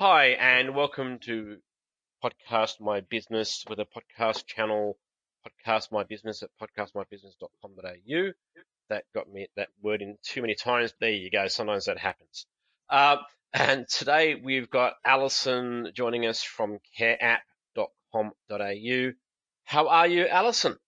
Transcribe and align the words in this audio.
Hi, 0.00 0.26
and 0.38 0.76
welcome 0.76 1.18
to 1.24 1.56
Podcast 2.22 2.80
My 2.80 3.00
Business 3.00 3.64
with 3.68 3.80
a 3.80 3.84
podcast 3.84 4.46
channel, 4.46 4.96
Podcast 5.44 5.90
My 5.90 6.04
Business 6.04 6.44
at 6.44 6.50
podcastmybusiness.com.au. 6.62 8.32
That 8.90 9.04
got 9.12 9.28
me 9.28 9.48
that 9.56 9.70
word 9.82 10.00
in 10.00 10.16
too 10.22 10.42
many 10.42 10.54
times. 10.54 10.94
There 11.00 11.10
you 11.10 11.32
go. 11.32 11.48
Sometimes 11.48 11.86
that 11.86 11.98
happens. 11.98 12.46
Uh, 12.88 13.16
and 13.52 13.88
today 13.88 14.36
we've 14.36 14.70
got 14.70 14.94
Alison 15.04 15.90
joining 15.94 16.26
us 16.26 16.44
from 16.44 16.78
careapp.com.au. 16.96 19.10
How 19.64 19.88
are 19.88 20.06
you, 20.06 20.28
Alison? 20.28 20.78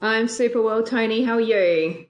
I'm 0.00 0.28
super 0.28 0.62
well, 0.62 0.84
Tony. 0.84 1.24
How 1.24 1.34
are 1.34 1.40
you? 1.40 2.06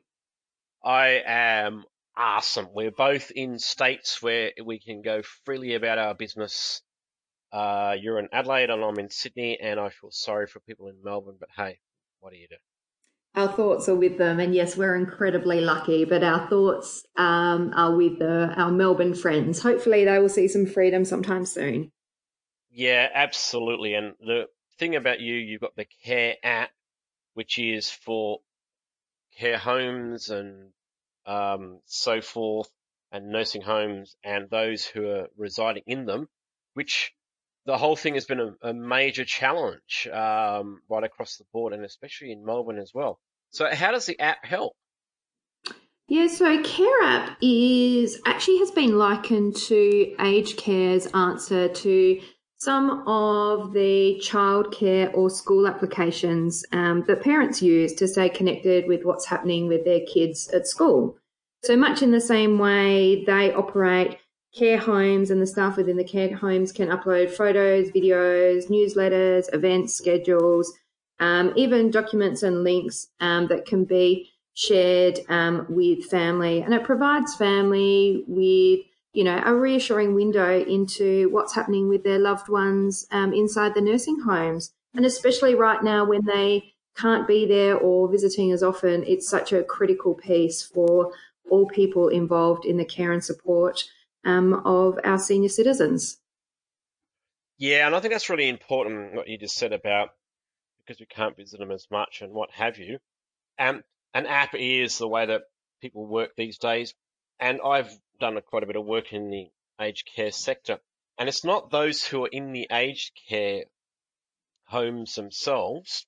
I 0.84 1.22
am 1.24 1.86
awesome. 2.16 2.68
We're 2.72 2.90
both 2.90 3.30
in 3.30 3.58
states 3.58 4.22
where 4.22 4.52
we 4.64 4.78
can 4.78 5.02
go 5.02 5.22
freely 5.44 5.74
about 5.74 5.98
our 5.98 6.14
business. 6.14 6.82
Uh, 7.52 7.94
you're 8.00 8.18
in 8.18 8.28
Adelaide 8.32 8.70
and 8.70 8.82
I'm 8.82 8.98
in 8.98 9.10
Sydney, 9.10 9.58
and 9.60 9.78
I 9.78 9.90
feel 9.90 10.10
sorry 10.10 10.46
for 10.46 10.60
people 10.60 10.88
in 10.88 10.96
Melbourne, 11.02 11.36
but 11.38 11.48
hey, 11.56 11.78
what 12.20 12.32
do 12.32 12.38
you 12.38 12.48
do? 12.48 12.56
Our 13.34 13.48
thoughts 13.48 13.88
are 13.88 13.94
with 13.94 14.16
them, 14.16 14.40
and 14.40 14.54
yes, 14.54 14.76
we're 14.76 14.96
incredibly 14.96 15.60
lucky, 15.60 16.06
but 16.06 16.24
our 16.24 16.48
thoughts 16.48 17.04
um, 17.16 17.70
are 17.76 17.94
with 17.94 18.18
the, 18.18 18.52
our 18.56 18.70
Melbourne 18.70 19.14
friends. 19.14 19.60
Hopefully, 19.60 20.06
they 20.06 20.18
will 20.18 20.30
see 20.30 20.48
some 20.48 20.64
freedom 20.64 21.04
sometime 21.04 21.44
soon. 21.44 21.92
Yeah, 22.70 23.08
absolutely. 23.12 23.94
And 23.94 24.14
the 24.20 24.46
thing 24.78 24.96
about 24.96 25.20
you, 25.20 25.34
you've 25.34 25.60
got 25.60 25.76
the 25.76 25.86
Care 26.04 26.36
app, 26.42 26.70
which 27.34 27.58
is 27.58 27.90
for 27.90 28.40
care 29.36 29.58
homes 29.58 30.30
and 30.30 30.70
um, 31.26 31.80
so 31.86 32.20
forth, 32.20 32.70
and 33.12 33.30
nursing 33.30 33.62
homes 33.62 34.16
and 34.24 34.50
those 34.50 34.84
who 34.84 35.08
are 35.08 35.28
residing 35.36 35.82
in 35.86 36.06
them, 36.06 36.28
which 36.74 37.12
the 37.64 37.78
whole 37.78 37.96
thing 37.96 38.14
has 38.14 38.26
been 38.26 38.40
a, 38.40 38.54
a 38.62 38.74
major 38.74 39.24
challenge 39.24 40.08
um, 40.12 40.80
right 40.88 41.04
across 41.04 41.36
the 41.36 41.44
board, 41.52 41.72
and 41.72 41.84
especially 41.84 42.32
in 42.32 42.44
Melbourne 42.44 42.78
as 42.78 42.92
well. 42.94 43.18
So, 43.50 43.72
how 43.72 43.92
does 43.92 44.06
the 44.06 44.18
app 44.20 44.44
help? 44.44 44.74
Yeah, 46.08 46.28
so 46.28 46.62
Care 46.62 47.02
App 47.02 47.36
is 47.42 48.20
actually 48.24 48.58
has 48.58 48.70
been 48.70 48.96
likened 48.96 49.56
to 49.56 50.14
Aged 50.20 50.56
Care's 50.56 51.06
answer 51.06 51.68
to 51.68 52.20
some 52.58 53.06
of 53.06 53.72
the 53.72 54.20
childcare 54.22 55.14
or 55.14 55.28
school 55.28 55.66
applications 55.66 56.64
um, 56.72 57.04
that 57.06 57.22
parents 57.22 57.60
use 57.60 57.92
to 57.94 58.08
stay 58.08 58.28
connected 58.28 58.86
with 58.86 59.04
what's 59.04 59.26
happening 59.26 59.68
with 59.68 59.84
their 59.84 60.00
kids 60.00 60.48
at 60.48 60.66
school. 60.66 61.18
So 61.64 61.76
much 61.76 62.02
in 62.02 62.12
the 62.12 62.20
same 62.20 62.58
way 62.58 63.24
they 63.24 63.52
operate 63.52 64.18
care 64.54 64.78
homes 64.78 65.30
and 65.30 65.40
the 65.40 65.46
staff 65.46 65.76
within 65.76 65.98
the 65.98 66.04
care 66.04 66.34
homes 66.34 66.72
can 66.72 66.88
upload 66.88 67.30
photos, 67.30 67.90
videos, 67.90 68.70
newsletters, 68.70 69.52
events, 69.52 69.94
schedules, 69.94 70.72
um, 71.20 71.52
even 71.56 71.90
documents 71.90 72.42
and 72.42 72.64
links 72.64 73.08
um, 73.20 73.48
that 73.48 73.66
can 73.66 73.84
be 73.84 74.30
shared 74.54 75.20
um, 75.28 75.66
with 75.68 76.04
family. 76.06 76.62
And 76.62 76.72
it 76.72 76.84
provides 76.84 77.34
family 77.34 78.24
with 78.26 78.80
you 79.16 79.24
know, 79.24 79.42
a 79.46 79.54
reassuring 79.54 80.14
window 80.14 80.60
into 80.60 81.30
what's 81.30 81.54
happening 81.54 81.88
with 81.88 82.04
their 82.04 82.18
loved 82.18 82.50
ones 82.50 83.06
um, 83.10 83.32
inside 83.32 83.72
the 83.72 83.80
nursing 83.80 84.20
homes. 84.20 84.74
And 84.94 85.06
especially 85.06 85.54
right 85.54 85.82
now 85.82 86.04
when 86.04 86.26
they 86.26 86.74
can't 86.98 87.26
be 87.26 87.46
there 87.46 87.78
or 87.78 88.10
visiting 88.10 88.52
as 88.52 88.62
often, 88.62 89.04
it's 89.04 89.26
such 89.26 89.54
a 89.54 89.64
critical 89.64 90.12
piece 90.12 90.62
for 90.62 91.12
all 91.48 91.66
people 91.66 92.08
involved 92.08 92.66
in 92.66 92.76
the 92.76 92.84
care 92.84 93.10
and 93.10 93.24
support 93.24 93.84
um, 94.26 94.52
of 94.66 94.98
our 95.02 95.18
senior 95.18 95.48
citizens. 95.48 96.18
Yeah, 97.56 97.86
and 97.86 97.96
I 97.96 98.00
think 98.00 98.12
that's 98.12 98.28
really 98.28 98.50
important 98.50 99.14
what 99.14 99.28
you 99.28 99.38
just 99.38 99.56
said 99.56 99.72
about 99.72 100.10
because 100.84 101.00
we 101.00 101.06
can't 101.06 101.34
visit 101.34 101.58
them 101.58 101.70
as 101.70 101.86
much 101.90 102.20
and 102.20 102.34
what 102.34 102.50
have 102.50 102.76
you. 102.76 102.98
Um, 103.58 103.82
an 104.12 104.26
app 104.26 104.54
is 104.54 104.98
the 104.98 105.08
way 105.08 105.24
that 105.24 105.44
people 105.80 106.06
work 106.06 106.32
these 106.36 106.58
days. 106.58 106.92
And 107.40 107.60
I've 107.64 107.90
done 108.18 108.40
quite 108.46 108.62
a 108.62 108.66
bit 108.66 108.76
of 108.76 108.84
work 108.84 109.12
in 109.12 109.30
the 109.30 109.48
aged 109.80 110.08
care 110.14 110.32
sector. 110.32 110.78
And 111.18 111.28
it's 111.28 111.44
not 111.44 111.70
those 111.70 112.04
who 112.04 112.24
are 112.24 112.30
in 112.30 112.52
the 112.52 112.66
aged 112.70 113.12
care 113.28 113.64
homes 114.66 115.14
themselves 115.14 116.06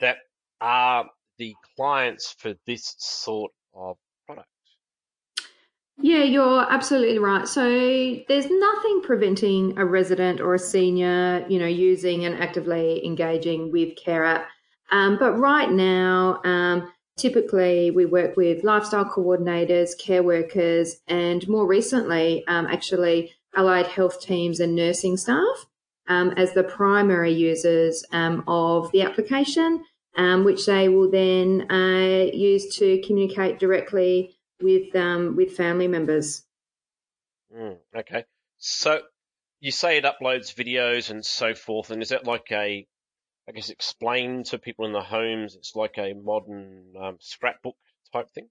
that 0.00 0.16
are 0.60 1.10
the 1.38 1.54
clients 1.76 2.34
for 2.38 2.54
this 2.66 2.94
sort 2.98 3.52
of 3.74 3.96
product. 4.26 4.48
Yeah, 5.98 6.24
you're 6.24 6.66
absolutely 6.72 7.18
right. 7.18 7.46
So 7.46 7.62
there's 8.28 8.50
nothing 8.50 9.02
preventing 9.02 9.78
a 9.78 9.84
resident 9.84 10.40
or 10.40 10.54
a 10.54 10.58
senior, 10.58 11.46
you 11.48 11.58
know, 11.58 11.66
using 11.66 12.24
and 12.24 12.34
actively 12.42 13.04
engaging 13.06 13.70
with 13.70 13.96
Care 13.96 14.24
App. 14.24 14.48
Um, 14.90 15.16
but 15.18 15.32
right 15.38 15.70
now, 15.70 16.40
um, 16.44 16.92
Typically, 17.16 17.90
we 17.90 18.04
work 18.04 18.36
with 18.36 18.64
lifestyle 18.64 19.04
coordinators, 19.04 19.96
care 19.96 20.22
workers, 20.22 20.96
and 21.06 21.46
more 21.48 21.66
recently, 21.66 22.44
um, 22.48 22.66
actually, 22.66 23.32
allied 23.54 23.86
health 23.86 24.20
teams 24.20 24.58
and 24.58 24.74
nursing 24.74 25.16
staff 25.16 25.66
um, 26.08 26.30
as 26.30 26.52
the 26.52 26.64
primary 26.64 27.32
users 27.32 28.04
um, 28.12 28.42
of 28.48 28.90
the 28.92 29.02
application, 29.02 29.84
um, 30.16 30.44
which 30.44 30.66
they 30.66 30.88
will 30.88 31.10
then 31.10 31.70
uh, 31.70 32.30
use 32.32 32.76
to 32.76 33.00
communicate 33.06 33.58
directly 33.58 34.36
with 34.60 34.94
um, 34.96 35.36
with 35.36 35.56
family 35.56 35.88
members. 35.88 36.42
Mm, 37.56 37.78
okay, 37.96 38.24
so 38.58 39.00
you 39.60 39.70
say 39.70 39.98
it 39.98 40.04
uploads 40.04 40.54
videos 40.54 41.10
and 41.10 41.24
so 41.24 41.54
forth, 41.54 41.90
and 41.90 42.02
is 42.02 42.10
that 42.10 42.26
like 42.26 42.50
a 42.50 42.86
I 43.48 43.52
guess, 43.52 43.70
explain 43.70 44.42
to 44.44 44.58
people 44.58 44.86
in 44.86 44.92
the 44.92 45.02
homes. 45.02 45.54
It's 45.54 45.76
like 45.76 45.98
a 45.98 46.14
modern 46.14 46.94
um, 46.98 47.16
scrapbook 47.20 47.76
type 48.12 48.30
thing. 48.30 48.48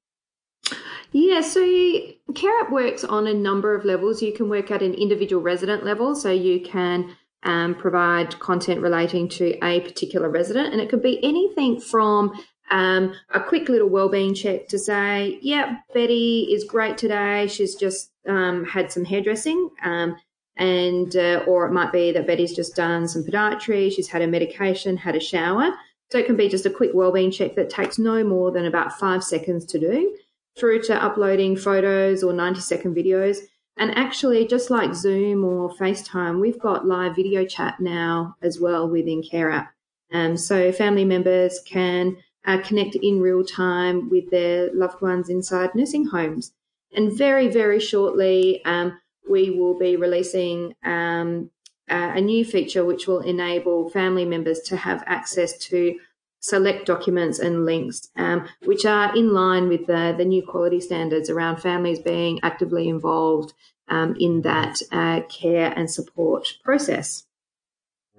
Yeah, 1.11 1.41
so 1.41 1.61
CareApp 1.61 2.71
works 2.71 3.03
on 3.03 3.27
a 3.27 3.33
number 3.33 3.75
of 3.75 3.85
levels. 3.85 4.21
You 4.21 4.33
can 4.33 4.49
work 4.49 4.71
at 4.71 4.81
an 4.81 4.93
individual 4.93 5.41
resident 5.41 5.83
level, 5.83 6.15
so 6.15 6.31
you 6.31 6.61
can 6.61 7.15
um, 7.43 7.75
provide 7.75 8.39
content 8.39 8.81
relating 8.81 9.29
to 9.29 9.57
a 9.63 9.81
particular 9.81 10.29
resident, 10.29 10.73
and 10.73 10.81
it 10.81 10.89
could 10.89 11.03
be 11.03 11.23
anything 11.23 11.79
from 11.79 12.31
um, 12.71 13.13
a 13.31 13.39
quick 13.39 13.69
little 13.69 13.89
well-being 13.89 14.33
check 14.33 14.67
to 14.69 14.79
say, 14.79 15.37
"Yeah, 15.41 15.77
Betty 15.93 16.47
is 16.51 16.63
great 16.63 16.97
today. 16.97 17.47
She's 17.47 17.75
just 17.75 18.11
um, 18.27 18.65
had 18.65 18.91
some 18.91 19.05
hairdressing. 19.05 19.69
Um, 19.83 20.15
and 20.57 21.15
uh, 21.15 21.43
or 21.47 21.65
it 21.65 21.71
might 21.71 21.91
be 21.91 22.11
that 22.11 22.27
Betty's 22.27 22.55
just 22.55 22.75
done 22.75 23.07
some 23.07 23.23
podiatry, 23.23 23.91
she's 23.91 24.07
had 24.07 24.21
a 24.21 24.27
medication, 24.27 24.97
had 24.97 25.15
a 25.15 25.19
shower. 25.19 25.71
So 26.11 26.19
it 26.19 26.27
can 26.27 26.35
be 26.35 26.49
just 26.49 26.65
a 26.65 26.69
quick 26.69 26.91
wellbeing 26.93 27.31
check 27.31 27.55
that 27.55 27.71
takes 27.71 27.97
no 27.97 28.23
more 28.23 28.51
than 28.51 28.65
about 28.65 28.99
five 28.99 29.23
seconds 29.23 29.65
to 29.65 29.79
do, 29.79 30.15
through 30.57 30.83
to 30.83 31.03
uploading 31.03 31.55
photos 31.55 32.23
or 32.23 32.33
90 32.33 32.59
second 32.59 32.95
videos. 32.95 33.39
And 33.77 33.97
actually, 33.97 34.45
just 34.45 34.69
like 34.69 34.93
Zoom 34.93 35.43
or 35.43 35.71
FaceTime, 35.71 36.39
we've 36.39 36.59
got 36.59 36.85
live 36.85 37.15
video 37.15 37.45
chat 37.45 37.79
now 37.79 38.35
as 38.43 38.59
well 38.59 38.87
within 38.87 39.23
Care 39.23 39.49
App. 39.49 39.73
Um, 40.11 40.37
so 40.37 40.71
family 40.71 41.05
members 41.05 41.59
can 41.65 42.17
uh, 42.45 42.59
connect 42.59 42.95
in 42.95 43.19
real 43.19 43.43
time 43.43 44.09
with 44.09 44.29
their 44.29 44.71
loved 44.73 45.01
ones 45.01 45.29
inside 45.29 45.73
nursing 45.73 46.05
homes. 46.05 46.53
And 46.95 47.17
very, 47.17 47.47
very 47.47 47.79
shortly, 47.79 48.63
um, 48.65 48.99
we 49.29 49.49
will 49.49 49.77
be 49.77 49.95
releasing 49.95 50.75
um, 50.83 51.49
a 51.87 52.21
new 52.21 52.45
feature 52.45 52.85
which 52.85 53.07
will 53.07 53.19
enable 53.19 53.89
family 53.89 54.25
members 54.25 54.59
to 54.61 54.77
have 54.77 55.03
access 55.05 55.57
to 55.57 55.97
select 56.39 56.85
documents 56.85 57.39
and 57.39 57.65
links, 57.65 58.09
um, 58.17 58.47
which 58.65 58.85
are 58.85 59.15
in 59.15 59.33
line 59.33 59.69
with 59.69 59.87
the, 59.87 60.13
the 60.17 60.25
new 60.25 60.45
quality 60.45 60.79
standards 60.79 61.29
around 61.29 61.57
families 61.57 61.99
being 61.99 62.39
actively 62.43 62.89
involved 62.89 63.53
um, 63.87 64.15
in 64.19 64.41
that 64.41 64.77
uh, 64.91 65.21
care 65.29 65.73
and 65.75 65.89
support 65.89 66.47
process. 66.63 67.25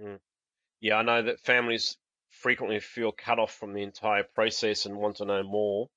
Mm. 0.02 0.18
Yeah, 0.80 0.96
I 0.96 1.02
know 1.02 1.22
that 1.22 1.40
families 1.40 1.96
frequently 2.30 2.80
feel 2.80 3.12
cut 3.12 3.38
off 3.38 3.52
from 3.52 3.72
the 3.72 3.82
entire 3.82 4.22
process 4.22 4.86
and 4.86 4.96
want 4.96 5.16
to 5.16 5.24
know 5.24 5.42
more 5.42 5.88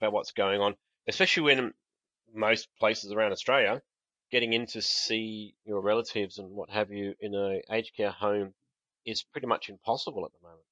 about 0.00 0.12
what's 0.12 0.32
going 0.32 0.60
on, 0.60 0.74
especially 1.08 1.42
when 1.42 1.74
most 2.34 2.68
places 2.78 3.12
around 3.12 3.32
Australia 3.32 3.82
getting 4.34 4.52
in 4.52 4.66
to 4.66 4.82
see 4.82 5.54
your 5.64 5.80
relatives 5.80 6.38
and 6.38 6.50
what 6.50 6.68
have 6.68 6.90
you 6.90 7.14
in 7.20 7.36
a 7.36 7.60
aged 7.72 7.92
care 7.96 8.10
home 8.10 8.52
is 9.06 9.22
pretty 9.22 9.46
much 9.46 9.68
impossible 9.68 10.24
at 10.24 10.32
the 10.32 10.48
moment. 10.48 10.64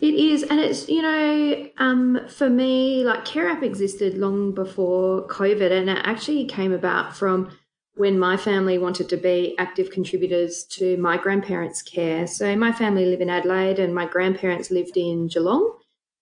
It 0.00 0.14
is, 0.14 0.42
and 0.44 0.58
it's 0.58 0.88
you 0.88 1.02
know, 1.02 1.68
um, 1.76 2.20
for 2.28 2.48
me, 2.48 3.04
like 3.04 3.26
Care 3.26 3.48
App 3.48 3.62
existed 3.62 4.16
long 4.16 4.52
before 4.54 5.26
COVID, 5.28 5.70
and 5.70 5.90
it 5.90 5.98
actually 6.04 6.46
came 6.46 6.72
about 6.72 7.14
from 7.14 7.50
when 7.96 8.18
my 8.18 8.36
family 8.36 8.78
wanted 8.78 9.10
to 9.10 9.16
be 9.18 9.54
active 9.58 9.90
contributors 9.90 10.64
to 10.64 10.96
my 10.96 11.16
grandparents' 11.18 11.82
care. 11.82 12.26
So 12.26 12.56
my 12.56 12.72
family 12.72 13.04
live 13.04 13.20
in 13.20 13.30
Adelaide, 13.30 13.78
and 13.78 13.94
my 13.94 14.06
grandparents 14.06 14.70
lived 14.70 14.96
in 14.96 15.28
Geelong, 15.28 15.78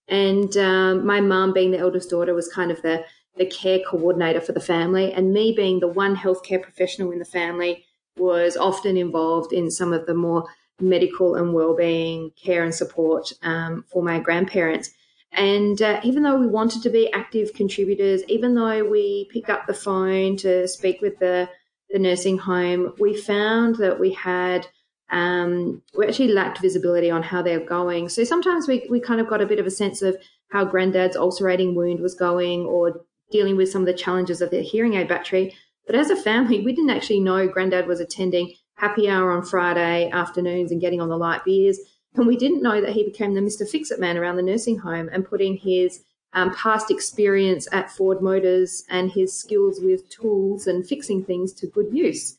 and 0.08 0.56
um, 0.56 1.06
my 1.06 1.20
mum, 1.20 1.52
being 1.52 1.70
the 1.70 1.78
eldest 1.78 2.10
daughter, 2.10 2.34
was 2.34 2.48
kind 2.48 2.70
of 2.72 2.82
the 2.82 3.04
the 3.36 3.46
care 3.46 3.80
coordinator 3.88 4.40
for 4.40 4.52
the 4.52 4.60
family, 4.60 5.12
and 5.12 5.32
me 5.32 5.52
being 5.56 5.80
the 5.80 5.88
one 5.88 6.16
healthcare 6.16 6.62
professional 6.62 7.12
in 7.12 7.18
the 7.18 7.24
family 7.24 7.84
was 8.16 8.56
often 8.56 8.96
involved 8.96 9.52
in 9.52 9.70
some 9.70 9.92
of 9.92 10.06
the 10.06 10.14
more 10.14 10.44
medical 10.80 11.34
and 11.36 11.54
well-being 11.54 12.30
care 12.42 12.64
and 12.64 12.74
support 12.74 13.32
um, 13.42 13.84
for 13.90 14.02
my 14.02 14.18
grandparents. 14.18 14.90
And 15.32 15.80
uh, 15.80 16.00
even 16.04 16.22
though 16.22 16.36
we 16.36 16.46
wanted 16.46 16.82
to 16.82 16.90
be 16.90 17.10
active 17.12 17.54
contributors, 17.54 18.22
even 18.28 18.54
though 18.54 18.84
we 18.84 19.28
picked 19.32 19.48
up 19.48 19.66
the 19.66 19.74
phone 19.74 20.36
to 20.38 20.68
speak 20.68 21.00
with 21.00 21.18
the, 21.18 21.48
the 21.88 21.98
nursing 21.98 22.36
home, 22.36 22.94
we 22.98 23.16
found 23.16 23.76
that 23.76 23.98
we 23.98 24.12
had 24.12 24.66
um, 25.10 25.82
we 25.96 26.06
actually 26.06 26.28
lacked 26.28 26.58
visibility 26.58 27.10
on 27.10 27.22
how 27.22 27.42
they're 27.42 27.60
going. 27.60 28.08
So 28.08 28.24
sometimes 28.24 28.66
we, 28.66 28.86
we 28.90 28.98
kind 28.98 29.20
of 29.20 29.28
got 29.28 29.42
a 29.42 29.46
bit 29.46 29.58
of 29.58 29.66
a 29.66 29.70
sense 29.70 30.00
of 30.00 30.16
how 30.48 30.64
granddad's 30.64 31.16
ulcerating 31.16 31.74
wound 31.74 32.00
was 32.00 32.14
going 32.14 32.62
or 32.62 33.04
dealing 33.32 33.56
with 33.56 33.70
some 33.70 33.82
of 33.82 33.86
the 33.86 33.94
challenges 33.94 34.40
of 34.40 34.50
their 34.50 34.62
hearing 34.62 34.94
aid 34.94 35.08
battery. 35.08 35.54
But 35.86 35.96
as 35.96 36.10
a 36.10 36.16
family, 36.16 36.60
we 36.60 36.72
didn't 36.72 36.90
actually 36.90 37.20
know 37.20 37.48
granddad 37.48 37.86
was 37.86 38.00
attending 38.00 38.54
happy 38.74 39.08
hour 39.08 39.32
on 39.32 39.44
Friday 39.44 40.10
afternoons 40.10 40.70
and 40.70 40.80
getting 40.80 41.00
on 41.00 41.08
the 41.08 41.16
light 41.16 41.44
beers. 41.44 41.78
And 42.14 42.26
we 42.26 42.36
didn't 42.36 42.62
know 42.62 42.80
that 42.80 42.92
he 42.92 43.04
became 43.04 43.34
the 43.34 43.40
Mr. 43.40 43.68
Fix 43.68 43.90
It 43.90 43.98
man 43.98 44.18
around 44.18 44.36
the 44.36 44.42
nursing 44.42 44.78
home 44.78 45.08
and 45.12 45.24
putting 45.24 45.56
his 45.56 46.04
um, 46.34 46.54
past 46.54 46.90
experience 46.90 47.68
at 47.72 47.90
Ford 47.90 48.22
Motors 48.22 48.84
and 48.88 49.10
his 49.10 49.38
skills 49.38 49.80
with 49.80 50.08
tools 50.08 50.66
and 50.66 50.86
fixing 50.86 51.24
things 51.24 51.52
to 51.54 51.66
good 51.66 51.88
use. 51.92 52.38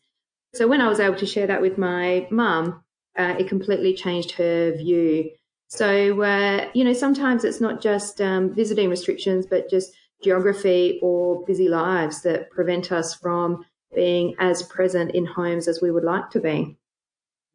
So 0.53 0.67
when 0.67 0.81
I 0.81 0.87
was 0.87 0.99
able 0.99 1.17
to 1.17 1.25
share 1.25 1.47
that 1.47 1.61
with 1.61 1.77
my 1.77 2.27
mum, 2.29 2.83
uh, 3.17 3.35
it 3.39 3.47
completely 3.47 3.93
changed 3.93 4.31
her 4.31 4.71
view. 4.75 5.31
So, 5.67 6.21
uh, 6.21 6.69
you 6.73 6.83
know, 6.83 6.93
sometimes 6.93 7.43
it's 7.43 7.61
not 7.61 7.81
just 7.81 8.21
um, 8.21 8.53
visiting 8.53 8.89
restrictions, 8.89 9.45
but 9.47 9.69
just 9.69 9.93
geography 10.23 10.99
or 11.01 11.43
busy 11.45 11.67
lives 11.67 12.21
that 12.23 12.49
prevent 12.49 12.91
us 12.91 13.15
from 13.15 13.65
being 13.93 14.35
as 14.39 14.63
present 14.63 15.11
in 15.11 15.25
homes 15.25 15.67
as 15.67 15.81
we 15.81 15.91
would 15.91 16.03
like 16.03 16.29
to 16.31 16.39
be. 16.39 16.77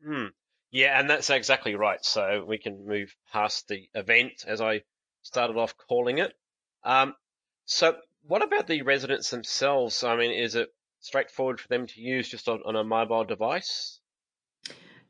Hmm. 0.04 0.26
Yeah, 0.70 0.98
and 0.98 1.08
that's 1.08 1.30
exactly 1.30 1.74
right. 1.74 2.04
So 2.04 2.44
we 2.46 2.58
can 2.58 2.86
move 2.86 3.14
past 3.32 3.68
the 3.68 3.88
event, 3.94 4.44
as 4.46 4.60
I 4.60 4.82
started 5.22 5.56
off 5.56 5.74
calling 5.88 6.18
it. 6.18 6.34
Um, 6.84 7.14
so, 7.64 7.96
what 8.22 8.42
about 8.42 8.66
the 8.66 8.82
residents 8.82 9.30
themselves? 9.30 10.04
I 10.04 10.16
mean, 10.16 10.30
is 10.30 10.54
it 10.54 10.68
straightforward 11.00 11.60
for 11.60 11.68
them 11.68 11.86
to 11.86 12.00
use 12.00 12.28
just 12.28 12.48
on, 12.48 12.60
on 12.66 12.76
a 12.76 12.84
mobile 12.84 13.24
device? 13.24 14.00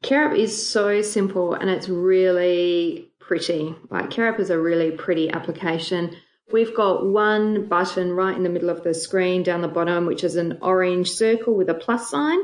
CareApp 0.02 0.38
is 0.38 0.69
so 0.69 1.02
simple 1.02 1.54
and 1.54 1.69
it's 1.69 1.88
really 1.88 3.11
pretty. 3.19 3.75
Like 3.90 4.11
CareApp 4.11 4.38
is 4.38 4.50
a 4.50 4.58
really 4.58 4.93
pretty 4.93 5.31
application. 5.31 6.14
We've 6.50 6.74
got 6.74 7.04
one 7.04 7.66
button 7.66 8.12
right 8.12 8.34
in 8.34 8.42
the 8.42 8.48
middle 8.48 8.70
of 8.70 8.82
the 8.82 8.94
screen 8.94 9.42
down 9.42 9.60
the 9.60 9.68
bottom, 9.68 10.06
which 10.06 10.24
is 10.24 10.36
an 10.36 10.58
orange 10.62 11.10
circle 11.10 11.54
with 11.54 11.68
a 11.68 11.74
plus 11.74 12.10
sign. 12.10 12.38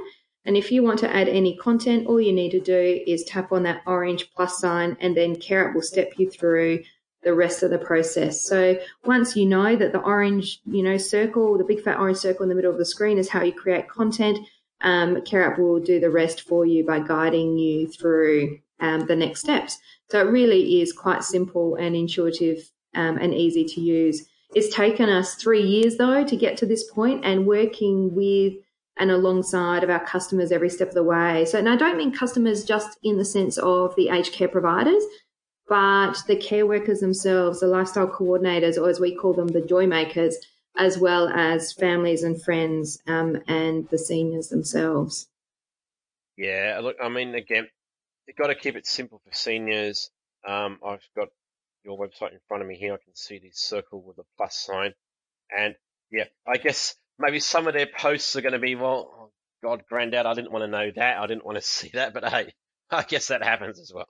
And 0.44 0.58
if 0.58 0.70
you 0.70 0.82
want 0.82 0.98
to 0.98 1.14
add 1.14 1.28
any 1.28 1.56
content, 1.56 2.06
all 2.06 2.20
you 2.20 2.32
need 2.32 2.50
to 2.50 2.60
do 2.60 3.02
is 3.06 3.24
tap 3.24 3.50
on 3.50 3.62
that 3.62 3.80
orange 3.86 4.30
plus 4.36 4.58
sign 4.58 4.98
and 5.00 5.16
then 5.16 5.36
CareApp 5.36 5.74
will 5.74 5.82
step 5.82 6.12
you 6.18 6.28
through 6.28 6.82
the 7.22 7.32
rest 7.32 7.62
of 7.62 7.70
the 7.70 7.78
process. 7.78 8.46
So 8.46 8.78
once 9.06 9.36
you 9.36 9.46
know 9.46 9.74
that 9.74 9.92
the 9.92 10.00
orange, 10.00 10.60
you 10.66 10.82
know, 10.82 10.98
circle, 10.98 11.56
the 11.56 11.64
big 11.64 11.82
fat 11.82 11.98
orange 11.98 12.18
circle 12.18 12.42
in 12.42 12.50
the 12.50 12.54
middle 12.54 12.70
of 12.70 12.76
the 12.76 12.84
screen 12.84 13.16
is 13.16 13.30
how 13.30 13.42
you 13.42 13.52
create 13.52 13.88
content, 13.88 14.38
um, 14.82 15.16
CareApp 15.22 15.58
will 15.58 15.80
do 15.80 15.98
the 15.98 16.10
rest 16.10 16.42
for 16.42 16.66
you 16.66 16.84
by 16.84 17.00
guiding 17.00 17.56
you 17.56 17.88
through 17.88 18.58
um, 18.80 19.06
the 19.06 19.16
next 19.16 19.40
steps. 19.40 19.78
So 20.10 20.20
it 20.20 20.30
really 20.30 20.82
is 20.82 20.92
quite 20.92 21.24
simple 21.24 21.76
and 21.76 21.96
intuitive 21.96 22.70
um, 22.94 23.18
and 23.18 23.34
easy 23.34 23.64
to 23.64 23.80
use. 23.80 24.26
It's 24.54 24.74
taken 24.74 25.08
us 25.08 25.34
three 25.34 25.62
years 25.62 25.96
though 25.96 26.24
to 26.24 26.36
get 26.36 26.56
to 26.58 26.66
this 26.66 26.90
point 26.90 27.24
and 27.24 27.46
working 27.46 28.14
with 28.14 28.54
and 28.96 29.10
alongside 29.10 29.82
of 29.82 29.90
our 29.90 30.04
customers 30.04 30.52
every 30.52 30.70
step 30.70 30.88
of 30.88 30.94
the 30.94 31.02
way. 31.02 31.44
So, 31.44 31.58
and 31.58 31.68
I 31.68 31.76
don't 31.76 31.96
mean 31.96 32.12
customers 32.12 32.64
just 32.64 32.96
in 33.02 33.18
the 33.18 33.24
sense 33.24 33.58
of 33.58 33.94
the 33.96 34.08
aged 34.08 34.32
care 34.32 34.48
providers, 34.48 35.02
but 35.68 36.14
the 36.28 36.36
care 36.36 36.66
workers 36.66 37.00
themselves, 37.00 37.60
the 37.60 37.66
lifestyle 37.66 38.06
coordinators, 38.06 38.76
or 38.76 38.88
as 38.88 39.00
we 39.00 39.14
call 39.16 39.32
them, 39.32 39.48
the 39.48 39.60
joy 39.60 39.86
makers, 39.86 40.36
as 40.76 40.98
well 40.98 41.28
as 41.28 41.72
families 41.72 42.22
and 42.22 42.40
friends 42.42 43.00
um, 43.06 43.42
and 43.48 43.88
the 43.90 43.98
seniors 43.98 44.48
themselves. 44.48 45.28
Yeah, 46.36 46.80
look, 46.82 46.96
I 47.02 47.08
mean, 47.08 47.34
again, 47.34 47.68
you've 48.26 48.36
got 48.36 48.48
to 48.48 48.54
keep 48.54 48.76
it 48.76 48.86
simple 48.86 49.20
for 49.24 49.34
seniors. 49.34 50.10
Um, 50.46 50.78
I've 50.84 51.06
got 51.16 51.28
your 51.84 51.98
website 51.98 52.32
in 52.32 52.40
front 52.48 52.62
of 52.62 52.68
me 52.68 52.76
here. 52.76 52.94
I 52.94 53.04
can 53.04 53.14
see 53.14 53.38
the 53.38 53.50
circle 53.52 54.02
with 54.02 54.18
a 54.18 54.24
plus 54.36 54.56
sign. 54.56 54.94
And 55.56 55.74
yeah, 56.10 56.24
I 56.46 56.56
guess 56.56 56.96
maybe 57.18 57.40
some 57.40 57.66
of 57.66 57.74
their 57.74 57.86
posts 57.86 58.34
are 58.36 58.40
going 58.40 58.52
to 58.52 58.58
be, 58.58 58.74
well, 58.74 59.10
oh 59.18 59.30
God, 59.62 59.84
granddad, 59.88 60.26
I 60.26 60.34
didn't 60.34 60.52
want 60.52 60.64
to 60.64 60.70
know 60.70 60.90
that. 60.96 61.18
I 61.18 61.26
didn't 61.26 61.44
want 61.44 61.56
to 61.56 61.62
see 61.66 61.90
that. 61.94 62.14
But 62.14 62.28
hey, 62.28 62.52
I 62.90 63.02
guess 63.02 63.28
that 63.28 63.42
happens 63.42 63.78
as 63.78 63.92
well. 63.94 64.06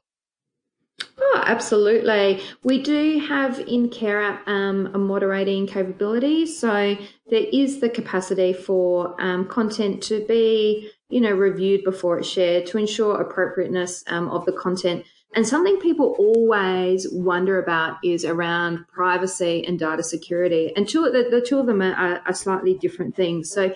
Oh, 1.19 1.43
absolutely. 1.45 2.41
We 2.63 2.83
do 2.83 3.19
have 3.19 3.59
in 3.59 3.91
CareApp 3.91 4.47
um, 4.47 4.91
a 4.95 4.99
moderating 4.99 5.67
capability. 5.67 6.47
So 6.47 6.97
there 7.29 7.47
is 7.53 7.81
the 7.81 7.89
capacity 7.89 8.53
for 8.53 9.21
um, 9.21 9.49
content 9.49 10.03
to 10.05 10.25
be, 10.27 10.91
you 11.09 11.21
know, 11.21 11.33
reviewed 11.33 11.83
before 11.85 12.19
it's 12.19 12.29
shared 12.29 12.67
to 12.67 12.79
ensure 12.79 13.21
appropriateness 13.21 14.05
um, 14.07 14.29
of 14.29 14.45
the 14.47 14.53
content. 14.53 15.05
And 15.35 15.47
something 15.47 15.79
people 15.81 16.15
always 16.19 17.09
wonder 17.11 17.59
about 17.59 17.97
is 18.05 18.25
around 18.25 18.87
privacy 18.89 19.65
and 19.67 19.79
data 19.79 20.03
security. 20.03 20.73
And 20.77 20.89
two, 20.89 21.11
the, 21.11 21.29
the 21.29 21.45
two 21.45 21.59
of 21.59 21.67
them 21.67 21.83
are, 21.83 22.23
are 22.25 22.35
slightly 22.35 22.75
different 22.75 23.17
things. 23.17 23.51
So 23.51 23.75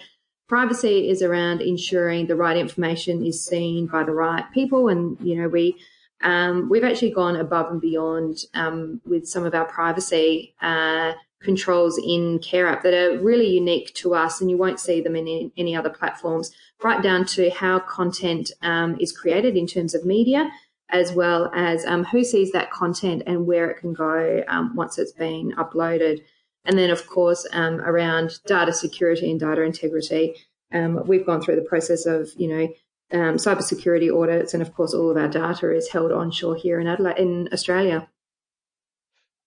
privacy 0.49 1.11
is 1.11 1.21
around 1.21 1.61
ensuring 1.61 2.27
the 2.27 2.37
right 2.37 2.57
information 2.57 3.27
is 3.27 3.45
seen 3.45 3.87
by 3.87 4.05
the 4.05 4.13
right 4.13 4.45
people. 4.55 4.89
And, 4.89 5.19
you 5.21 5.35
know, 5.37 5.49
we, 5.49 5.75
um, 6.23 6.69
we've 6.69 6.85
actually 6.85 7.11
gone 7.11 7.37
above 7.37 7.73
and 7.73 7.81
beyond 7.81 8.39
um, 8.55 9.01
with 9.05 9.27
some 9.27 9.45
of 9.45 9.55
our 9.55 9.67
privacy 9.67 10.55
uh, 10.63 11.13
controls 11.43 11.99
in 11.99 12.39
CareApp 12.39 12.83
that 12.83 12.95
are 12.95 13.19
really 13.19 13.49
unique 13.49 13.95
to 13.95 14.15
us, 14.15 14.41
and 14.41 14.51
you 14.51 14.57
won't 14.57 14.81
see 14.81 15.01
them 15.01 15.15
in 15.15 15.23
any, 15.23 15.53
any 15.57 15.77
other 15.77 15.91
platforms, 15.91 16.51
right 16.83 17.03
down 17.03 17.25
to 17.27 17.51
how 17.51 17.79
content 17.79 18.51
um, 18.63 18.97
is 19.01 19.13
created 19.13 19.57
in 19.57 19.67
terms 19.67 19.95
of 19.95 20.05
media, 20.05 20.51
as 20.90 21.12
well 21.12 21.50
as 21.55 21.85
um, 21.85 22.05
who 22.05 22.25
sees 22.25 22.52
that 22.52 22.70
content 22.70 23.23
and 23.26 23.46
where 23.46 23.70
it 23.70 23.79
can 23.79 23.93
go 23.93 24.43
um, 24.49 24.75
once 24.75 24.99
it's 24.99 25.12
been 25.12 25.52
uploaded. 25.52 26.23
And 26.64 26.79
then, 26.79 26.90
of 26.90 27.06
course, 27.06 27.46
um, 27.52 27.81
around 27.81 28.38
data 28.46 28.73
security 28.73 29.31
and 29.31 29.40
data 29.40 29.62
integrity, 29.62 30.35
we've 30.73 31.25
gone 31.25 31.40
through 31.40 31.56
the 31.56 31.62
process 31.62 32.05
of, 32.06 32.31
you 32.37 32.49
know, 32.49 32.69
um, 33.12 33.37
cybersecurity 33.37 34.14
audits, 34.14 34.54
and 34.54 34.62
of 34.62 34.75
course, 34.75 34.92
all 34.92 35.11
of 35.11 35.16
our 35.16 35.28
data 35.28 35.75
is 35.75 35.88
held 35.88 36.12
onshore 36.12 36.57
here 36.57 36.78
in 36.78 36.87
Adelaide, 36.87 37.18
in 37.18 37.49
Australia. 37.52 38.09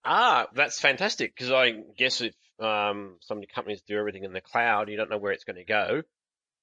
Ah, 0.04 0.48
that's 0.56 0.80
fantastic 0.80 1.36
because 1.36 1.52
I 1.52 1.84
guess 1.96 2.22
if 2.22 2.34
um, 2.60 3.18
some 3.22 3.42
companies 3.54 3.82
do 3.88 4.00
everything 4.00 4.24
in 4.24 4.34
the 4.34 4.42
cloud, 4.42 4.90
you 4.90 4.98
don't 4.98 5.12
know 5.12 5.20
where 5.20 5.32
it's 5.32 5.44
going 5.44 5.58
to 5.58 5.64
go 5.64 6.02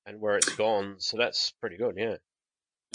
and 0.06 0.20
where 0.20 0.36
it's 0.36 0.54
gone. 0.56 0.96
So 0.98 1.16
that's 1.16 1.52
pretty 1.60 1.76
good, 1.76 1.94
yeah. 1.96 2.16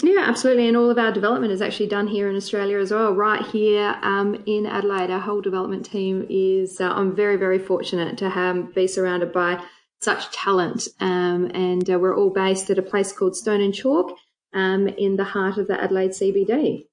Yeah, 0.02 0.24
absolutely. 0.26 0.66
And 0.66 0.76
all 0.76 0.90
of 0.90 0.98
our 0.98 1.12
development 1.12 1.52
is 1.52 1.62
actually 1.62 1.86
done 1.86 2.08
here 2.08 2.28
in 2.28 2.36
Australia 2.36 2.78
as 2.78 2.90
well, 2.90 3.12
right 3.12 3.42
here 3.42 3.96
um, 4.02 4.42
in 4.46 4.66
Adelaide. 4.66 5.10
Our 5.10 5.20
whole 5.20 5.40
development 5.40 5.86
team 5.86 6.26
is, 6.28 6.80
uh, 6.80 6.90
I'm 6.90 7.14
very, 7.14 7.36
very 7.36 7.60
fortunate 7.60 8.18
to 8.18 8.28
have, 8.28 8.74
be 8.74 8.88
surrounded 8.88 9.32
by 9.32 9.62
such 10.00 10.32
talent. 10.32 10.88
Um, 11.00 11.50
and 11.54 11.88
uh, 11.88 11.98
we're 11.98 12.16
all 12.16 12.30
based 12.30 12.70
at 12.70 12.78
a 12.78 12.82
place 12.82 13.12
called 13.12 13.36
Stone 13.36 13.60
and 13.60 13.72
Chalk 13.72 14.16
um, 14.52 14.88
in 14.88 15.16
the 15.16 15.24
heart 15.24 15.58
of 15.58 15.68
the 15.68 15.80
Adelaide 15.80 16.10
CBD. 16.10 16.86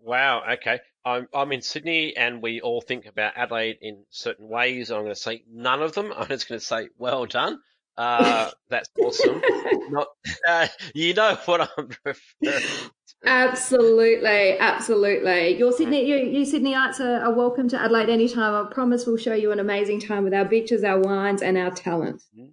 Wow. 0.00 0.42
Okay. 0.54 0.80
I'm, 1.04 1.28
I'm 1.32 1.52
in 1.52 1.62
Sydney 1.62 2.16
and 2.16 2.42
we 2.42 2.60
all 2.60 2.80
think 2.80 3.06
about 3.06 3.34
Adelaide 3.36 3.78
in 3.80 4.04
certain 4.10 4.48
ways. 4.48 4.90
I'm 4.90 5.02
going 5.02 5.14
to 5.14 5.20
say 5.20 5.44
none 5.48 5.82
of 5.82 5.92
them. 5.92 6.12
I'm 6.16 6.26
just 6.26 6.48
going 6.48 6.58
to 6.58 6.66
say, 6.66 6.88
well 6.98 7.26
done. 7.26 7.60
Uh, 7.96 8.50
that's 8.68 8.90
awesome. 9.00 9.40
Not, 9.90 10.08
uh, 10.46 10.68
you 10.94 11.14
know 11.14 11.38
what 11.46 11.62
I'm 11.62 11.88
referring 12.04 12.16
To. 12.44 12.90
Absolutely, 13.24 14.58
absolutely. 14.58 15.56
Your 15.58 15.72
Sydney, 15.72 16.06
you, 16.06 16.16
you 16.16 16.44
Sydneyites 16.44 17.00
are, 17.00 17.24
are 17.24 17.32
welcome 17.32 17.68
to 17.70 17.80
Adelaide 17.80 18.10
anytime. 18.10 18.54
I 18.54 18.70
promise 18.70 19.06
we'll 19.06 19.16
show 19.16 19.34
you 19.34 19.52
an 19.52 19.60
amazing 19.60 20.00
time 20.00 20.24
with 20.24 20.34
our 20.34 20.44
beaches, 20.44 20.84
our 20.84 21.00
wines, 21.00 21.42
and 21.42 21.56
our 21.56 21.70
talent. 21.70 22.22
Mm-hmm. 22.36 22.50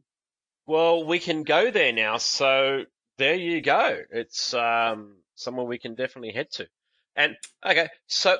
Well, 0.65 1.05
we 1.05 1.19
can 1.19 1.43
go 1.43 1.71
there 1.71 1.91
now. 1.91 2.17
So 2.17 2.85
there 3.17 3.35
you 3.35 3.61
go. 3.61 3.99
It's 4.11 4.53
um, 4.53 5.17
somewhere 5.35 5.65
we 5.65 5.77
can 5.77 5.95
definitely 5.95 6.31
head 6.31 6.49
to. 6.51 6.67
And 7.15 7.35
okay, 7.65 7.89
so 8.07 8.37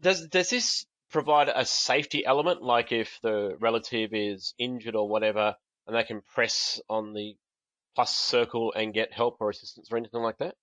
does 0.00 0.26
does 0.28 0.50
this 0.50 0.86
provide 1.10 1.48
a 1.48 1.64
safety 1.64 2.24
element? 2.24 2.62
Like 2.62 2.90
if 2.90 3.18
the 3.22 3.56
relative 3.60 4.10
is 4.12 4.54
injured 4.58 4.96
or 4.96 5.08
whatever, 5.08 5.54
and 5.88 5.96
they 5.96 6.04
can 6.04 6.20
press 6.34 6.80
on 6.88 7.14
the 7.14 7.34
plus 7.96 8.14
circle 8.14 8.72
and 8.76 8.94
get 8.94 9.12
help 9.12 9.38
or 9.40 9.50
assistance 9.50 9.88
or 9.90 9.96
anything 9.96 10.22
like 10.22 10.38
that? 10.38 10.54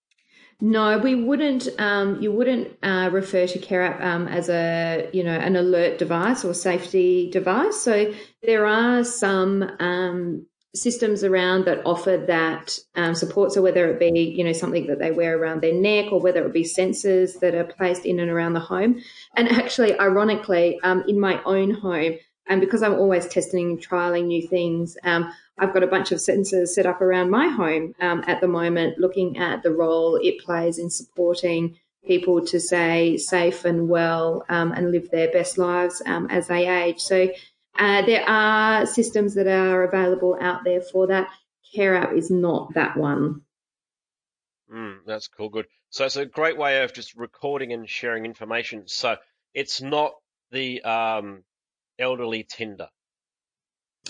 No, 0.61 0.97
we 0.99 1.15
wouldn't. 1.15 1.67
Um, 1.79 2.21
you 2.21 2.31
wouldn't 2.31 2.77
uh, 2.81 3.09
refer 3.11 3.45
to 3.45 3.59
CareApp 3.59 4.01
um, 4.01 4.27
as 4.29 4.47
a 4.47 5.09
you 5.11 5.23
know 5.23 5.37
an 5.37 5.57
alert 5.57 5.97
device 5.97 6.45
or 6.45 6.53
safety 6.53 7.29
device. 7.29 7.81
So 7.81 8.13
there 8.41 8.65
are 8.65 9.03
some 9.03 9.63
um, 9.79 10.45
systems 10.73 11.23
around 11.23 11.65
that 11.65 11.85
offer 11.85 12.23
that 12.27 12.77
um, 12.95 13.15
support. 13.15 13.51
So 13.51 13.61
whether 13.61 13.89
it 13.89 13.99
be, 13.99 14.33
you 14.37 14.43
know, 14.43 14.53
something 14.53 14.87
that 14.87 14.99
they 14.99 15.11
wear 15.11 15.37
around 15.37 15.61
their 15.61 15.73
neck 15.73 16.11
or 16.11 16.21
whether 16.21 16.45
it 16.45 16.53
be 16.53 16.63
sensors 16.63 17.39
that 17.39 17.55
are 17.55 17.65
placed 17.65 18.05
in 18.05 18.19
and 18.19 18.29
around 18.29 18.53
the 18.53 18.59
home. 18.59 19.01
And 19.35 19.49
actually, 19.49 19.97
ironically, 19.99 20.79
um, 20.83 21.03
in 21.07 21.19
my 21.19 21.41
own 21.43 21.71
home, 21.71 22.17
and 22.47 22.61
because 22.61 22.83
I'm 22.83 22.93
always 22.93 23.27
testing 23.27 23.71
and 23.71 23.79
trialing 23.79 24.25
new 24.25 24.47
things, 24.47 24.97
um, 25.03 25.33
I've 25.57 25.73
got 25.73 25.83
a 25.83 25.87
bunch 25.87 26.11
of 26.11 26.19
sensors 26.19 26.69
set 26.69 26.85
up 26.85 27.01
around 27.01 27.29
my 27.29 27.47
home 27.47 27.95
um, 28.01 28.23
at 28.27 28.41
the 28.41 28.47
moment, 28.47 28.99
looking 28.99 29.37
at 29.37 29.63
the 29.63 29.71
role 29.71 30.17
it 30.21 30.39
plays 30.39 30.77
in 30.77 30.89
supporting 30.89 31.77
people 32.05 32.45
to 32.45 32.59
stay 32.59 33.17
safe 33.17 33.65
and 33.65 33.89
well 33.89 34.45
um, 34.49 34.71
and 34.73 34.91
live 34.91 35.09
their 35.09 35.31
best 35.31 35.57
lives 35.57 36.01
um, 36.05 36.27
as 36.29 36.47
they 36.47 36.67
age. 36.67 36.99
So 36.99 37.29
uh, 37.79 38.01
there 38.03 38.27
are 38.29 38.85
systems 38.85 39.33
that 39.35 39.47
are 39.47 39.83
available 39.83 40.37
out 40.39 40.63
there 40.63 40.81
for 40.81 41.07
that. 41.07 41.29
CareApp 41.75 42.15
is 42.17 42.29
not 42.29 42.73
that 42.73 42.95
one. 42.95 43.41
Mm, 44.71 44.99
that's 45.05 45.27
cool. 45.27 45.49
Good. 45.49 45.67
So 45.89 46.05
it's 46.05 46.15
a 46.15 46.25
great 46.25 46.57
way 46.57 46.83
of 46.83 46.93
just 46.93 47.15
recording 47.15 47.73
and 47.73 47.89
sharing 47.89 48.25
information. 48.25 48.83
So 48.87 49.17
it's 49.53 49.81
not 49.81 50.13
the 50.51 50.81
um, 50.83 51.43
elderly 51.99 52.45
Tinder. 52.47 52.89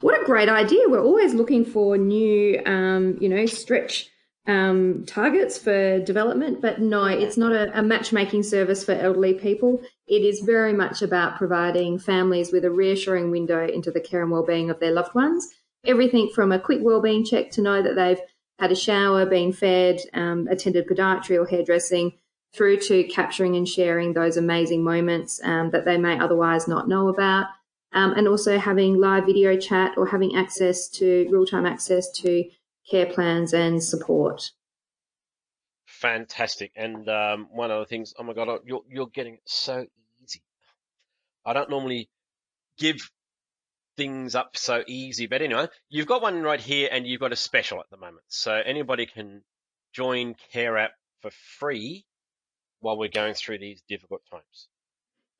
what 0.00 0.20
a 0.20 0.24
great 0.24 0.48
idea! 0.48 0.88
We're 0.88 1.04
always 1.04 1.34
looking 1.34 1.64
for 1.64 1.98
new, 1.98 2.62
um, 2.64 3.18
you 3.20 3.28
know, 3.28 3.46
stretch 3.46 4.10
um, 4.46 5.04
targets 5.06 5.58
for 5.58 6.00
development, 6.00 6.62
but 6.62 6.80
no, 6.80 7.04
it's 7.04 7.36
not 7.36 7.52
a, 7.52 7.78
a, 7.78 7.82
matchmaking 7.82 8.44
service 8.44 8.84
for 8.84 8.92
elderly 8.92 9.34
people. 9.34 9.82
It 10.06 10.22
is 10.22 10.40
very 10.40 10.72
much 10.72 11.02
about 11.02 11.36
providing 11.36 11.98
families 11.98 12.52
with 12.52 12.64
a 12.64 12.70
reassuring 12.70 13.30
window 13.30 13.66
into 13.66 13.90
the 13.90 14.00
care 14.00 14.22
and 14.22 14.30
well-being 14.30 14.70
of 14.70 14.78
their 14.78 14.92
loved 14.92 15.14
ones. 15.14 15.48
Everything 15.84 16.30
from 16.32 16.52
a 16.52 16.60
quick 16.60 16.78
well-being 16.80 17.24
check 17.24 17.50
to 17.52 17.62
know 17.62 17.82
that 17.82 17.96
they've 17.96 18.20
had 18.58 18.70
a 18.70 18.76
shower, 18.76 19.26
been 19.26 19.52
fed, 19.52 20.00
um, 20.14 20.46
attended 20.48 20.86
podiatry 20.86 21.38
or 21.38 21.46
hairdressing, 21.46 22.12
through 22.54 22.78
to 22.78 23.04
capturing 23.04 23.56
and 23.56 23.68
sharing 23.68 24.12
those 24.12 24.36
amazing 24.36 24.82
moments 24.82 25.40
um, 25.44 25.70
that 25.70 25.84
they 25.84 25.98
may 25.98 26.18
otherwise 26.18 26.66
not 26.66 26.88
know 26.88 27.08
about. 27.08 27.46
Um, 27.92 28.12
and 28.12 28.28
also 28.28 28.58
having 28.58 29.00
live 29.00 29.24
video 29.24 29.56
chat 29.56 29.92
or 29.96 30.06
having 30.06 30.36
access 30.36 30.88
to 30.90 31.28
real 31.30 31.46
time 31.46 31.64
access 31.64 32.10
to 32.18 32.44
care 32.90 33.06
plans 33.06 33.54
and 33.54 33.82
support. 33.82 34.50
Fantastic. 35.86 36.72
And 36.76 37.08
um, 37.08 37.48
one 37.52 37.70
of 37.70 37.80
the 37.80 37.86
things, 37.86 38.12
oh 38.18 38.22
my 38.22 38.34
God, 38.34 38.60
you're, 38.66 38.82
you're 38.88 39.06
getting 39.06 39.34
it 39.34 39.40
so 39.46 39.86
easy. 40.22 40.42
I 41.44 41.52
don't 41.54 41.70
normally 41.70 42.10
give 42.76 42.96
things 43.96 44.34
up 44.34 44.56
so 44.56 44.82
easy, 44.86 45.26
but 45.26 45.40
anyway, 45.40 45.68
you've 45.88 46.06
got 46.06 46.20
one 46.20 46.42
right 46.42 46.60
here 46.60 46.88
and 46.92 47.06
you've 47.06 47.20
got 47.20 47.32
a 47.32 47.36
special 47.36 47.80
at 47.80 47.88
the 47.90 47.96
moment. 47.96 48.24
So 48.28 48.52
anybody 48.52 49.06
can 49.06 49.42
join 49.94 50.34
Care 50.52 50.76
App 50.76 50.92
for 51.22 51.30
free 51.58 52.04
while 52.86 52.96
we're 52.96 53.08
going 53.08 53.34
through 53.34 53.58
these 53.58 53.82
difficult 53.88 54.22
times. 54.30 54.68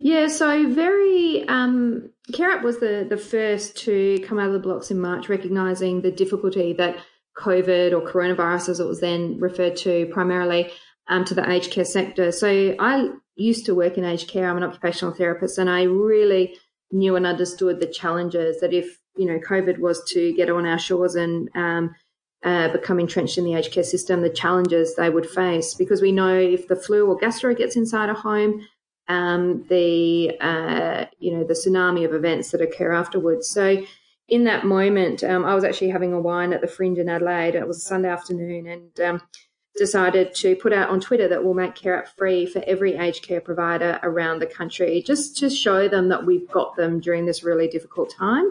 Yeah, 0.01 0.27
so 0.27 0.69
very 0.69 1.49
um, 1.49 2.11
CareApp 2.33 2.63
was 2.63 2.81
the 2.81 3.07
the 3.09 3.17
first 3.17 3.79
to 3.85 4.19
come 4.27 4.39
out 4.39 4.49
of 4.49 4.53
the 4.53 4.59
blocks 4.59 4.91
in 4.91 5.01
March, 5.01 5.29
recognizing 5.29 6.03
the 6.03 6.11
difficulty 6.11 6.75
that 6.75 6.97
COVID 7.39 7.93
or 7.93 8.07
coronavirus, 8.07 8.69
as 8.71 8.81
it 8.81 8.87
was 8.87 9.01
then 9.01 9.39
referred 9.39 9.77
to 9.77 10.07
primarily 10.13 10.71
um, 11.09 11.25
to 11.25 11.35
the 11.35 11.49
aged 11.49 11.71
care 11.71 11.85
sector. 11.85 12.33
So 12.33 12.75
I 12.79 13.11
used 13.37 13.65
to 13.67 13.75
work 13.75 13.97
in 13.97 14.05
aged 14.05 14.29
care. 14.29 14.51
I'm 14.51 14.57
an 14.57 14.65
occupational 14.65 15.15
therapist, 15.15 15.57
and 15.57 15.71
I 15.71 15.85
really 15.85 16.59
knew 16.91 17.17
and 17.17 17.27
understood 17.27 17.81
the 17.81 17.87
challenges 17.87 18.61
that 18.61 18.75
if 18.75 18.99
you 19.17 19.25
know 19.25 19.39
COVID 19.39 19.79
was 19.79 20.03
to 20.11 20.35
get 20.35 20.51
on 20.51 20.67
our 20.67 20.81
shores 20.81 21.15
and 21.15 21.49
um, 21.55 21.95
uh, 22.45 22.69
become 22.69 23.01
entrenched 23.01 23.39
in 23.39 23.45
the 23.45 23.55
aged 23.55 23.73
care 23.73 23.85
system, 23.85 24.21
the 24.21 24.31
challenges 24.31 24.95
they 24.95 25.11
would 25.11 25.29
face. 25.29 25.75
Because 25.75 26.03
we 26.03 26.13
know 26.13 26.39
if 26.39 26.69
the 26.69 26.77
flu 26.77 27.07
or 27.07 27.17
gastro 27.17 27.55
gets 27.55 27.77
inside 27.77 28.09
a 28.09 28.15
home, 28.15 28.67
um, 29.09 29.65
the 29.69 30.37
uh, 30.41 31.07
you 31.19 31.37
know 31.37 31.45
the 31.45 31.55
tsunami 31.55 32.05
of 32.05 32.15
events 32.15 32.51
that 32.51 32.61
occur 32.61 32.93
afterwards. 32.93 33.49
So 33.49 33.85
in 34.29 34.45
that 34.45 34.67
moment, 34.67 35.23
um, 35.23 35.45
I 35.45 35.55
was 35.55 35.65
actually 35.65 35.91
having 35.91 36.13
a 36.13 36.21
wine 36.21 36.53
at 36.53 36.61
the 36.61 36.67
Fringe 36.67 36.99
in 36.99 37.09
Adelaide. 37.09 37.55
It 37.55 37.67
was 37.67 37.79
a 37.79 37.87
Sunday 37.87 38.09
afternoon, 38.09 38.67
and 38.67 39.01
um, 39.01 39.23
decided 39.77 40.35
to 40.35 40.57
put 40.57 40.73
out 40.73 40.91
on 40.91 41.01
Twitter 41.01 41.29
that 41.29 41.45
we'll 41.45 41.55
make 41.55 41.75
CareApp 41.75 42.09
free 42.17 42.47
for 42.47 42.63
every 42.67 42.95
aged 42.97 43.23
care 43.23 43.41
provider 43.41 44.01
around 44.03 44.41
the 44.41 44.47
country, 44.47 45.03
just 45.07 45.37
to 45.39 45.51
show 45.51 45.89
them 45.89 46.09
that 46.09 46.27
we've 46.27 46.51
got 46.51 46.77
them 46.77 47.01
during 47.01 47.27
this 47.27 47.45
really 47.45 47.69
difficult 47.69 48.11
time. 48.11 48.51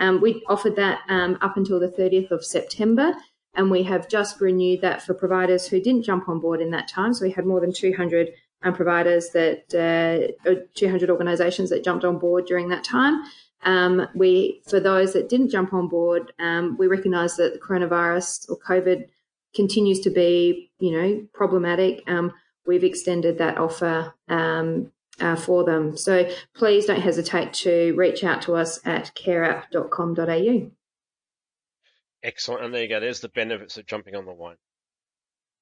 Um, 0.00 0.20
we 0.20 0.42
offered 0.48 0.76
that 0.76 1.00
um, 1.08 1.38
up 1.40 1.56
until 1.56 1.78
the 1.78 1.88
30th 1.88 2.30
of 2.30 2.44
September, 2.44 3.14
and 3.54 3.70
we 3.70 3.82
have 3.84 4.08
just 4.08 4.40
renewed 4.40 4.80
that 4.80 5.02
for 5.02 5.14
providers 5.14 5.66
who 5.66 5.80
didn't 5.80 6.04
jump 6.04 6.28
on 6.28 6.40
board 6.40 6.60
in 6.60 6.70
that 6.70 6.88
time. 6.88 7.14
So 7.14 7.24
we 7.24 7.30
had 7.30 7.46
more 7.46 7.60
than 7.60 7.72
200 7.72 8.32
um, 8.62 8.74
providers 8.74 9.30
that, 9.30 9.74
uh, 10.44 10.54
200 10.74 11.10
organisations 11.10 11.70
that 11.70 11.84
jumped 11.84 12.04
on 12.04 12.18
board 12.18 12.46
during 12.46 12.68
that 12.68 12.84
time. 12.84 13.22
Um, 13.62 14.08
we, 14.14 14.62
for 14.68 14.80
those 14.80 15.12
that 15.12 15.28
didn't 15.28 15.50
jump 15.50 15.74
on 15.74 15.88
board, 15.88 16.32
um, 16.38 16.76
we 16.78 16.86
recognise 16.86 17.36
that 17.36 17.52
the 17.52 17.58
coronavirus 17.58 18.50
or 18.50 18.58
COVID 18.58 19.06
continues 19.54 20.00
to 20.00 20.10
be, 20.10 20.70
you 20.78 20.92
know, 20.92 21.26
problematic. 21.34 22.02
Um, 22.08 22.32
we've 22.66 22.84
extended 22.84 23.38
that 23.38 23.58
offer 23.58 24.14
uh, 25.20 25.36
for 25.36 25.64
them. 25.64 25.96
So 25.96 26.28
please 26.54 26.86
don't 26.86 27.00
hesitate 27.00 27.52
to 27.54 27.94
reach 27.96 28.24
out 28.24 28.42
to 28.42 28.54
us 28.54 28.80
at 28.84 29.12
careapp.com.au. 29.14 30.70
Excellent. 32.22 32.64
And 32.64 32.74
there 32.74 32.82
you 32.82 32.88
go. 32.88 33.00
There's 33.00 33.20
the 33.20 33.28
benefits 33.28 33.76
of 33.78 33.86
jumping 33.86 34.14
on 34.14 34.26
the 34.26 34.32
wine. 34.32 34.56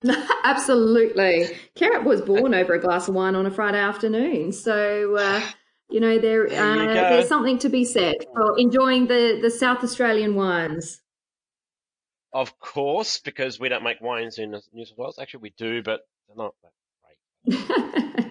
Absolutely. 0.45 1.57
CareApp 1.77 2.05
was 2.05 2.21
born 2.21 2.55
over 2.55 2.75
a 2.75 2.81
glass 2.81 3.09
of 3.09 3.15
wine 3.15 3.35
on 3.35 3.47
a 3.47 3.51
Friday 3.51 3.79
afternoon. 3.79 4.53
So, 4.53 5.17
uh, 5.17 5.41
you 5.91 6.01
know, 6.01 6.19
there, 6.19 6.49
there 6.49 6.91
uh, 6.91 6.95
there's 7.11 7.29
something 7.29 7.59
to 7.61 7.69
be 7.69 7.85
said 7.85 8.17
for 8.35 8.59
enjoying 8.59 9.07
the, 9.07 9.39
the 9.41 9.51
South 9.51 9.83
Australian 9.83 10.35
wines. 10.35 11.01
Of 12.33 12.59
course, 12.59 13.21
because 13.21 13.59
we 13.59 13.71
don't 13.71 13.83
make 13.83 14.01
wines 14.01 14.39
in 14.39 14.51
New 14.73 14.85
South 14.85 14.99
Wales. 14.99 15.19
Actually, 15.19 15.41
we 15.41 15.55
do, 15.57 15.83
but 15.83 16.01
they're 16.27 16.37
not 16.37 16.55
that 16.63 16.73
great. 18.15 18.27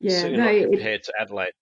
yeah, 0.00 0.28
no, 0.28 0.70
compared 0.70 1.00
it, 1.00 1.04
to 1.04 1.12
Adelaide. 1.20 1.52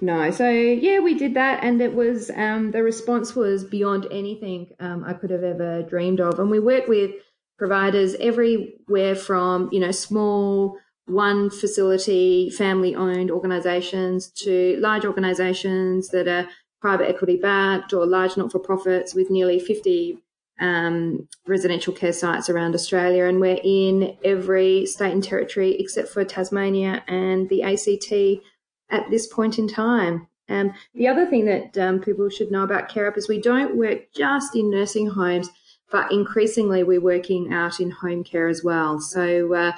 No, 0.00 0.30
so 0.30 0.48
yeah, 0.48 1.00
we 1.00 1.14
did 1.14 1.34
that, 1.34 1.64
and 1.64 1.80
it 1.80 1.94
was 1.94 2.30
um, 2.36 2.70
the 2.70 2.82
response 2.82 3.34
was 3.34 3.64
beyond 3.64 4.06
anything 4.10 4.68
um, 4.78 5.04
I 5.04 5.12
could 5.12 5.30
have 5.30 5.42
ever 5.42 5.82
dreamed 5.82 6.20
of. 6.20 6.38
And 6.38 6.50
we 6.50 6.60
work 6.60 6.86
with 6.86 7.12
providers 7.58 8.14
everywhere 8.20 9.16
from 9.16 9.68
you 9.72 9.80
know 9.80 9.90
small 9.90 10.78
one 11.06 11.50
facility, 11.50 12.50
family 12.50 12.94
owned 12.94 13.30
organisations 13.30 14.28
to 14.28 14.76
large 14.78 15.04
organisations 15.04 16.08
that 16.10 16.28
are 16.28 16.48
private 16.80 17.08
equity 17.08 17.36
backed 17.36 17.92
or 17.92 18.06
large 18.06 18.36
not 18.36 18.52
for 18.52 18.60
profits 18.60 19.14
with 19.14 19.30
nearly 19.30 19.58
50 19.58 20.22
um, 20.60 21.28
residential 21.46 21.92
care 21.92 22.12
sites 22.12 22.48
around 22.48 22.74
Australia. 22.74 23.24
And 23.24 23.40
we're 23.40 23.60
in 23.62 24.16
every 24.24 24.86
state 24.86 25.12
and 25.12 25.22
territory 25.22 25.76
except 25.78 26.08
for 26.08 26.24
Tasmania 26.24 27.04
and 27.08 27.48
the 27.48 27.62
ACT 27.62 28.42
at 28.90 29.10
this 29.10 29.26
point 29.26 29.58
in 29.58 29.68
time. 29.68 30.26
Um, 30.48 30.72
the 30.94 31.08
other 31.08 31.26
thing 31.26 31.44
that 31.44 31.76
um, 31.76 32.00
people 32.00 32.28
should 32.30 32.50
know 32.50 32.62
about 32.62 32.88
CareApp 32.88 33.18
is 33.18 33.28
we 33.28 33.40
don't 33.40 33.76
work 33.76 34.12
just 34.14 34.56
in 34.56 34.70
nursing 34.70 35.06
homes, 35.06 35.50
but 35.90 36.10
increasingly 36.10 36.82
we're 36.82 37.00
working 37.00 37.52
out 37.52 37.80
in 37.80 37.90
home 37.90 38.24
care 38.24 38.48
as 38.48 38.64
well. 38.64 38.98
So 38.98 39.54
uh, 39.54 39.72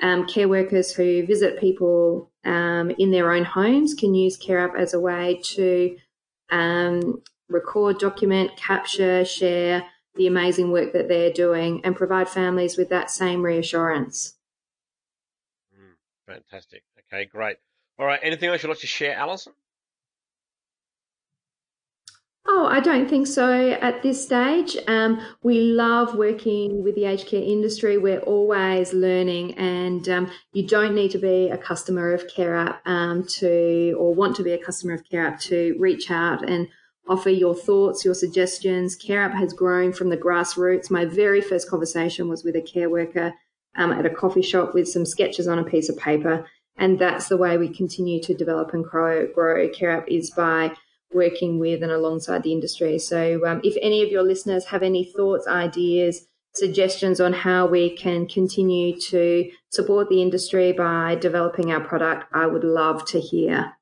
um, 0.00 0.26
care 0.26 0.48
workers 0.48 0.92
who 0.92 1.26
visit 1.26 1.60
people 1.60 2.30
um, 2.44 2.90
in 2.98 3.10
their 3.10 3.32
own 3.32 3.44
homes 3.44 3.94
can 3.94 4.14
use 4.14 4.38
CareApp 4.38 4.78
as 4.78 4.94
a 4.94 5.00
way 5.00 5.40
to 5.54 5.96
um, 6.50 7.22
record, 7.48 7.98
document, 7.98 8.56
capture, 8.56 9.24
share 9.24 9.84
the 10.14 10.26
amazing 10.26 10.70
work 10.70 10.92
that 10.92 11.08
they're 11.08 11.32
doing 11.32 11.80
and 11.84 11.96
provide 11.96 12.28
families 12.28 12.76
with 12.76 12.88
that 12.90 13.10
same 13.10 13.42
reassurance. 13.42 14.34
Mm, 15.74 15.94
fantastic. 16.26 16.82
Okay, 17.12 17.24
great. 17.24 17.56
All 17.98 18.06
right. 18.06 18.20
Anything 18.22 18.50
else 18.50 18.62
you'd 18.62 18.68
like 18.68 18.78
to 18.80 18.86
share, 18.86 19.14
Alison? 19.14 19.52
Oh, 22.44 22.66
I 22.66 22.80
don't 22.80 23.08
think 23.08 23.28
so 23.28 23.70
at 23.70 24.02
this 24.02 24.24
stage. 24.24 24.76
Um, 24.88 25.20
we 25.44 25.60
love 25.60 26.16
working 26.16 26.82
with 26.82 26.96
the 26.96 27.04
aged 27.04 27.28
care 27.28 27.42
industry. 27.42 27.98
We're 27.98 28.18
always 28.18 28.92
learning, 28.92 29.56
and 29.56 30.08
um, 30.08 30.30
you 30.52 30.66
don't 30.66 30.94
need 30.94 31.12
to 31.12 31.18
be 31.18 31.50
a 31.50 31.56
customer 31.56 32.12
of 32.12 32.26
CareApp 32.26 32.78
um, 32.84 33.24
to, 33.38 33.96
or 33.96 34.12
want 34.12 34.34
to 34.36 34.42
be 34.42 34.52
a 34.52 34.58
customer 34.58 34.92
of 34.92 35.04
CareApp 35.04 35.40
to 35.42 35.76
reach 35.78 36.10
out 36.10 36.48
and 36.48 36.66
offer 37.08 37.30
your 37.30 37.54
thoughts, 37.54 38.04
your 38.04 38.14
suggestions. 38.14 38.96
CareApp 38.96 39.34
has 39.34 39.52
grown 39.52 39.92
from 39.92 40.08
the 40.08 40.16
grassroots. 40.16 40.90
My 40.90 41.04
very 41.04 41.40
first 41.40 41.68
conversation 41.68 42.28
was 42.28 42.44
with 42.44 42.56
a 42.56 42.62
care 42.62 42.90
worker 42.90 43.34
um, 43.76 43.92
at 43.92 44.06
a 44.06 44.10
coffee 44.10 44.42
shop 44.42 44.74
with 44.74 44.88
some 44.88 45.06
sketches 45.06 45.48
on 45.48 45.58
a 45.58 45.64
piece 45.64 45.88
of 45.88 45.96
paper, 45.96 46.46
and 46.76 46.98
that's 46.98 47.28
the 47.28 47.36
way 47.36 47.58
we 47.58 47.68
continue 47.68 48.22
to 48.22 48.34
develop 48.34 48.72
and 48.74 48.84
grow. 48.84 49.26
Grow 49.26 49.68
CareApp 49.68 50.08
is 50.08 50.30
by 50.30 50.74
working 51.12 51.58
with 51.58 51.82
and 51.82 51.92
alongside 51.92 52.42
the 52.42 52.52
industry. 52.52 52.98
So, 52.98 53.46
um, 53.46 53.60
if 53.64 53.76
any 53.82 54.02
of 54.02 54.10
your 54.10 54.22
listeners 54.22 54.66
have 54.66 54.82
any 54.82 55.04
thoughts, 55.04 55.46
ideas, 55.46 56.26
suggestions 56.54 57.20
on 57.20 57.32
how 57.32 57.66
we 57.66 57.96
can 57.96 58.26
continue 58.26 58.98
to 59.00 59.50
support 59.70 60.08
the 60.08 60.20
industry 60.20 60.72
by 60.72 61.14
developing 61.14 61.72
our 61.72 61.80
product, 61.80 62.26
I 62.32 62.46
would 62.46 62.64
love 62.64 63.04
to 63.06 63.20
hear. 63.20 63.72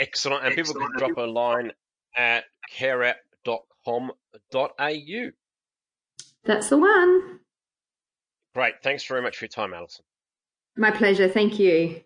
Excellent. 0.00 0.46
And 0.46 0.54
people 0.54 0.74
can 0.74 0.92
drop 0.96 1.16
a 1.18 1.22
line 1.22 1.72
at 2.16 2.44
careapp.com.au. 2.74 5.30
That's 6.44 6.68
the 6.70 6.78
one. 6.78 7.40
Great. 8.54 8.74
Thanks 8.82 9.04
very 9.04 9.20
much 9.20 9.36
for 9.36 9.44
your 9.44 9.50
time, 9.50 9.74
Alison. 9.74 10.06
My 10.76 10.90
pleasure. 10.90 11.28
Thank 11.28 11.58
you. 11.58 12.00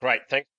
Great. 0.00 0.22
Thanks. 0.30 0.48